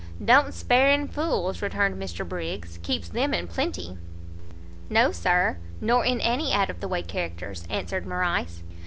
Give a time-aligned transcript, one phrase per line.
[0.25, 3.99] "Don't spare in fools!" returned Mr Briggs, "keeps them in plenty."
[4.89, 8.63] "No, Sir, nor in any out of the way characters," answered Morrice.